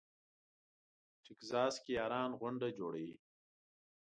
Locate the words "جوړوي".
2.77-3.15